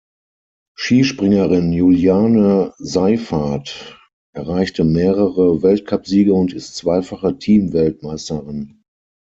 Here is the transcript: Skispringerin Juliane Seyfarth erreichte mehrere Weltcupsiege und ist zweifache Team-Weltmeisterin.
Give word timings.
Skispringerin 0.79 1.71
Juliane 1.73 2.73
Seyfarth 2.79 3.99
erreichte 4.33 4.83
mehrere 4.83 5.61
Weltcupsiege 5.61 6.33
und 6.33 6.53
ist 6.53 6.75
zweifache 6.75 7.37
Team-Weltmeisterin. 7.37 8.81